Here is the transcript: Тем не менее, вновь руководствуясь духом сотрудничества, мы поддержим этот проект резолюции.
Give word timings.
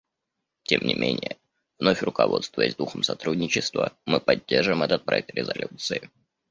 Тем 0.63 0.81
не 0.83 0.95
менее, 0.95 1.37
вновь 1.79 2.01
руководствуясь 2.01 2.73
духом 2.75 3.03
сотрудничества, 3.03 3.95
мы 4.07 4.19
поддержим 4.19 4.81
этот 4.81 5.05
проект 5.05 5.29
резолюции. 5.35 6.09